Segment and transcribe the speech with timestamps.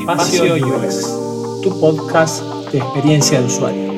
[0.00, 1.02] Espacio UX,
[1.62, 3.90] tu podcast de experiencia de usuario.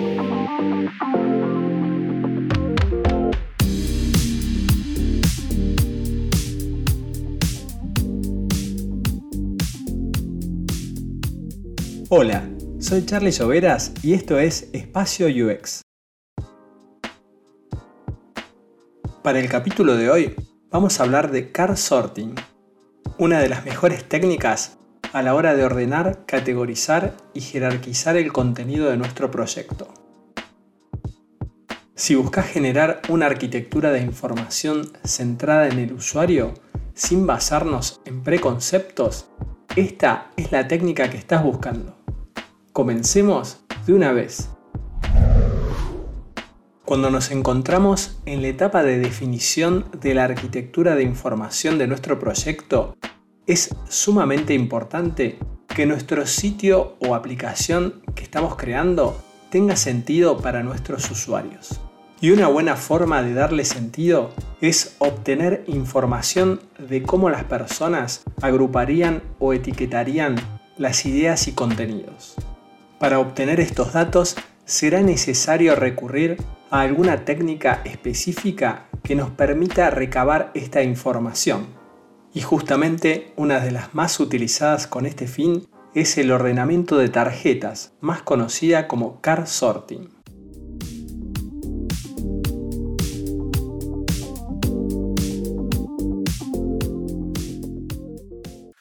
[12.09, 12.49] Hola,
[12.81, 15.83] soy Charlie Lloveras y esto es Espacio UX.
[19.23, 20.35] Para el capítulo de hoy
[20.69, 22.35] vamos a hablar de car sorting,
[23.19, 24.79] una de las mejores técnicas
[25.13, 29.89] a la hora de ordenar, categorizar y jerarquizar el contenido de nuestro proyecto.
[31.95, 36.55] Si buscas generar una arquitectura de información centrada en el usuario,
[36.95, 39.27] sin basarnos en preconceptos,
[39.77, 41.97] esta es la técnica que estás buscando.
[42.73, 44.49] Comencemos de una vez.
[46.85, 52.19] Cuando nos encontramos en la etapa de definición de la arquitectura de información de nuestro
[52.19, 52.97] proyecto,
[53.47, 61.11] es sumamente importante que nuestro sitio o aplicación que estamos creando tenga sentido para nuestros
[61.11, 61.81] usuarios.
[62.21, 69.23] Y una buena forma de darle sentido es obtener información de cómo las personas agruparían
[69.41, 70.37] o etiquetarían
[70.79, 72.37] las ideas y contenidos.
[73.01, 76.37] Para obtener estos datos será necesario recurrir
[76.71, 81.82] a alguna técnica específica que nos permita recabar esta información.
[82.35, 87.93] Y justamente una de las más utilizadas con este fin es el ordenamiento de tarjetas,
[88.01, 90.09] más conocida como car sorting.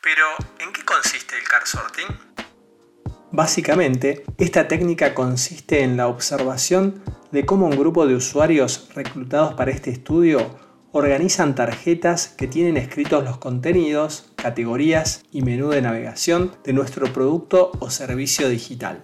[0.01, 0.25] Pero,
[0.59, 2.07] ¿en qué consiste el car sorting?
[3.33, 9.71] Básicamente, esta técnica consiste en la observación de cómo un grupo de usuarios reclutados para
[9.71, 16.73] este estudio organizan tarjetas que tienen escritos los contenidos, categorías y menú de navegación de
[16.73, 19.01] nuestro producto o servicio digital.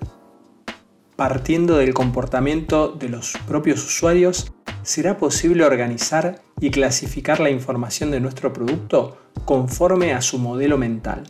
[1.16, 4.52] Partiendo del comportamiento de los propios usuarios,
[4.84, 11.24] será posible organizar y clasificar la información de nuestro producto conforme a su modelo mental.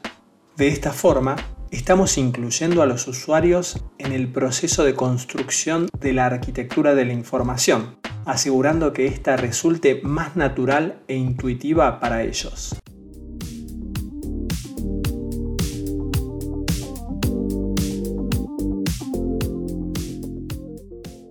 [0.58, 1.36] De esta forma,
[1.72, 7.14] estamos incluyendo a los usuarios en el proceso de construcción de la arquitectura de la
[7.14, 12.76] información, asegurando que ésta resulte más natural e intuitiva para ellos.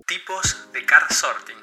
[0.05, 1.55] Tipos de car sorting.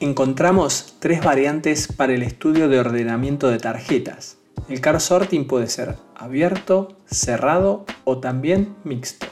[0.00, 4.36] Encontramos tres variantes para el estudio de ordenamiento de tarjetas
[4.68, 9.26] el car sorting puede ser abierto, cerrado o también mixto.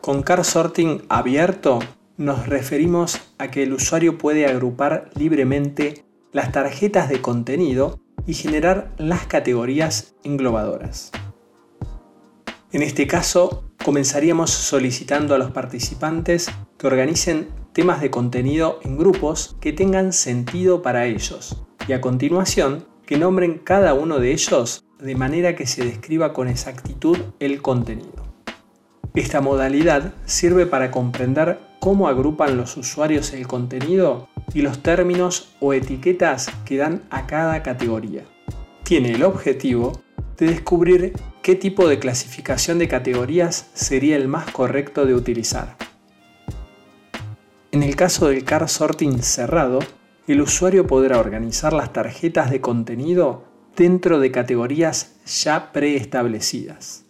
[0.00, 1.80] Con car sorting abierto
[2.16, 8.92] nos referimos a que el usuario puede agrupar libremente las tarjetas de contenido y generar
[8.96, 11.10] las categorías englobadoras.
[12.72, 19.56] En este caso, comenzaríamos solicitando a los participantes que organicen temas de contenido en grupos
[19.60, 25.14] que tengan sentido para ellos y a continuación que nombren cada uno de ellos de
[25.14, 28.24] manera que se describa con exactitud el contenido.
[29.14, 35.74] Esta modalidad sirve para comprender cómo agrupan los usuarios el contenido y los términos o
[35.74, 38.24] etiquetas que dan a cada categoría.
[38.84, 40.00] Tiene el objetivo
[40.38, 41.12] de descubrir
[41.42, 45.76] qué tipo de clasificación de categorías sería el más correcto de utilizar.
[47.70, 49.80] En el caso del car sorting cerrado,
[50.26, 53.44] el usuario podrá organizar las tarjetas de contenido
[53.76, 57.04] dentro de categorías ya preestablecidas.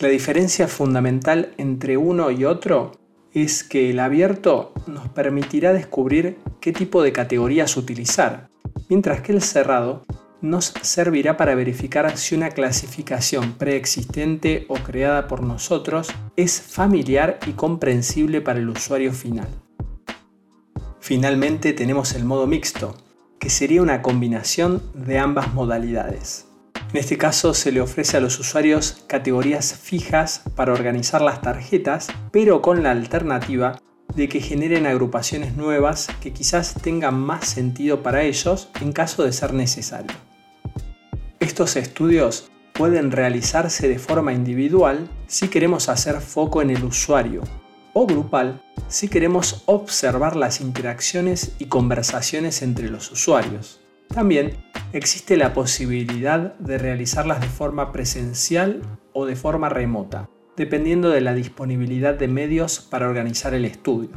[0.00, 3.00] La diferencia fundamental entre uno y otro
[3.34, 8.48] es que el abierto nos permitirá descubrir qué tipo de categorías utilizar,
[8.88, 10.04] mientras que el cerrado
[10.42, 17.52] nos servirá para verificar si una clasificación preexistente o creada por nosotros es familiar y
[17.52, 19.48] comprensible para el usuario final.
[21.00, 22.96] Finalmente tenemos el modo mixto,
[23.38, 26.46] que sería una combinación de ambas modalidades.
[26.92, 32.08] En este caso se le ofrece a los usuarios categorías fijas para organizar las tarjetas,
[32.30, 33.80] pero con la alternativa
[34.14, 39.32] de que generen agrupaciones nuevas que quizás tengan más sentido para ellos en caso de
[39.32, 40.12] ser necesario.
[41.40, 47.40] Estos estudios pueden realizarse de forma individual si queremos hacer foco en el usuario
[47.94, 53.80] o grupal si queremos observar las interacciones y conversaciones entre los usuarios.
[54.08, 54.58] También
[54.92, 61.34] existe la posibilidad de realizarlas de forma presencial o de forma remota, dependiendo de la
[61.34, 64.10] disponibilidad de medios para organizar el estudio.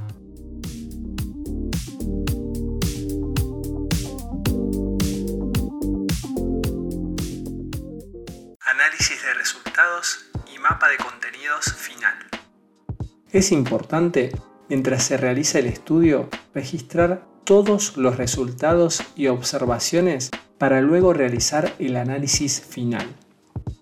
[8.60, 12.16] Análisis de resultados y mapa de contenidos final.
[13.32, 14.32] Es importante,
[14.70, 21.96] mientras se realiza el estudio, registrar todos los resultados y observaciones para luego realizar el
[21.96, 23.08] análisis final.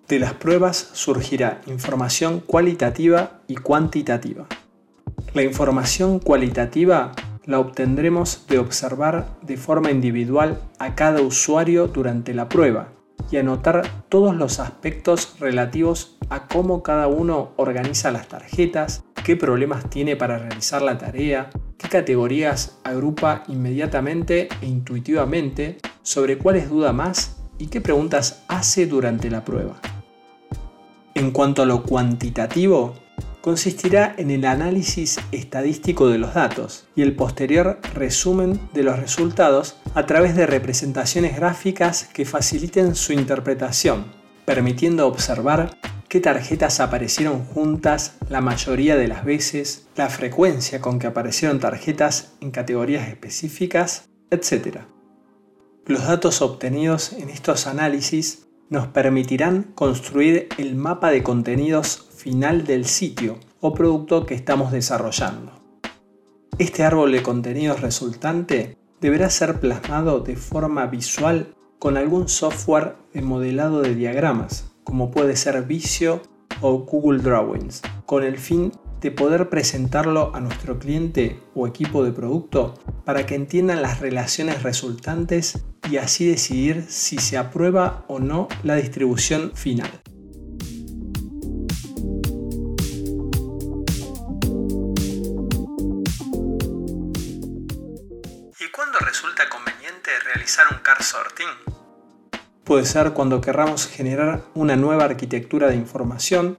[0.07, 4.45] De las pruebas surgirá información cualitativa y cuantitativa.
[5.33, 7.13] La información cualitativa
[7.45, 12.89] la obtendremos de observar de forma individual a cada usuario durante la prueba
[13.31, 19.89] y anotar todos los aspectos relativos a cómo cada uno organiza las tarjetas, qué problemas
[19.89, 21.49] tiene para realizar la tarea,
[21.93, 29.45] categorías agrupa inmediatamente e intuitivamente, sobre cuáles duda más y qué preguntas hace durante la
[29.45, 29.79] prueba.
[31.13, 32.95] En cuanto a lo cuantitativo,
[33.41, 39.75] consistirá en el análisis estadístico de los datos y el posterior resumen de los resultados
[39.93, 44.05] a través de representaciones gráficas que faciliten su interpretación,
[44.45, 45.77] permitiendo observar
[46.13, 52.33] qué tarjetas aparecieron juntas la mayoría de las veces, la frecuencia con que aparecieron tarjetas
[52.39, 54.81] en categorías específicas, etc.
[55.87, 62.85] Los datos obtenidos en estos análisis nos permitirán construir el mapa de contenidos final del
[62.85, 65.51] sitio o producto que estamos desarrollando.
[66.59, 73.23] Este árbol de contenidos resultante deberá ser plasmado de forma visual con algún software de
[73.23, 76.21] modelado de diagramas, como puede ser Visio
[76.61, 78.71] o Google Drawings, con el fin
[79.01, 84.63] de poder presentarlo a nuestro cliente o equipo de producto para que entiendan las relaciones
[84.63, 89.89] resultantes y así decidir si se aprueba o no la distribución final.
[98.57, 101.72] ¿Y cuándo resulta conveniente realizar un car sorting?
[102.63, 106.57] Puede ser cuando querramos generar una nueva arquitectura de información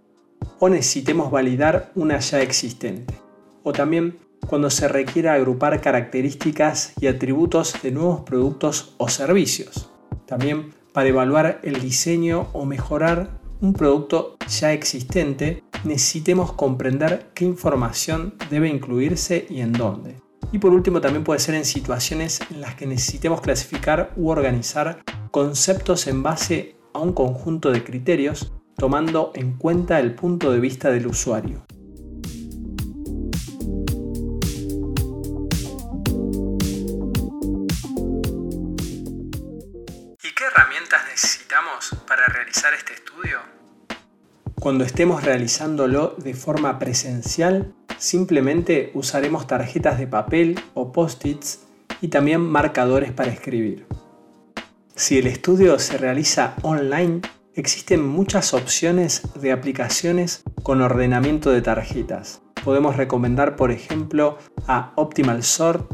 [0.59, 3.15] o necesitemos validar una ya existente.
[3.63, 9.91] O también cuando se requiera agrupar características y atributos de nuevos productos o servicios.
[10.27, 18.35] También para evaluar el diseño o mejorar un producto ya existente, necesitemos comprender qué información
[18.51, 20.17] debe incluirse y en dónde.
[20.53, 25.03] Y por último también puede ser en situaciones en las que necesitemos clasificar u organizar
[25.35, 30.93] conceptos en base a un conjunto de criterios tomando en cuenta el punto de vista
[30.93, 31.67] del usuario.
[40.23, 43.41] ¿Y qué herramientas necesitamos para realizar este estudio?
[44.61, 51.67] Cuando estemos realizándolo de forma presencial, simplemente usaremos tarjetas de papel o post-its
[52.01, 53.85] y también marcadores para escribir.
[54.97, 57.21] Si el estudio se realiza online,
[57.57, 62.43] Existen muchas opciones de aplicaciones con ordenamiento de tarjetas.
[62.65, 65.89] Podemos recomendar, por ejemplo, a Optimal Sort,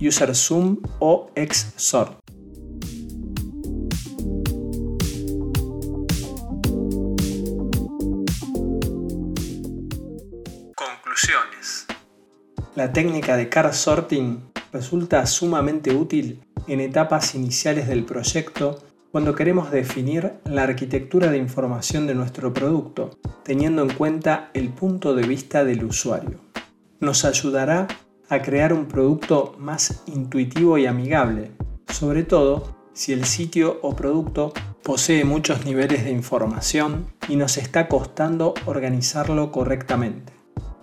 [0.00, 2.18] User Zoom o Xsort.
[10.74, 11.86] Conclusiones.
[12.74, 18.82] La técnica de card sorting resulta sumamente útil en etapas iniciales del proyecto
[19.12, 25.14] cuando queremos definir la arquitectura de información de nuestro producto, teniendo en cuenta el punto
[25.14, 26.40] de vista del usuario.
[26.98, 27.86] Nos ayudará
[28.28, 31.52] a crear un producto más intuitivo y amigable,
[31.86, 37.86] sobre todo si el sitio o producto posee muchos niveles de información y nos está
[37.86, 40.32] costando organizarlo correctamente.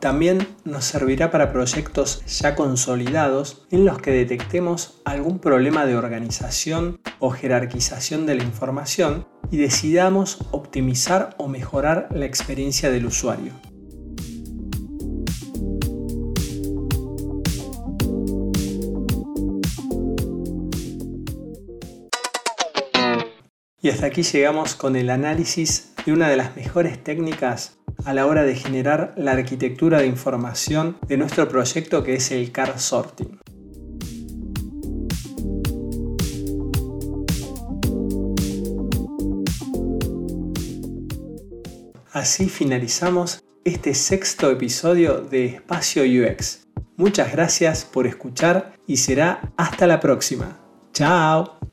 [0.02, 7.00] También nos servirá para proyectos ya consolidados en los que detectemos algún problema de organización
[7.20, 13.54] o jerarquización de la información y decidamos optimizar o mejorar la experiencia del usuario.
[23.84, 28.26] Y hasta aquí llegamos con el análisis de una de las mejores técnicas a la
[28.26, 33.40] hora de generar la arquitectura de información de nuestro proyecto que es el car sorting.
[42.12, 46.68] Así finalizamos este sexto episodio de Espacio UX.
[46.98, 50.60] Muchas gracias por escuchar y será hasta la próxima.
[50.94, 51.71] Chao.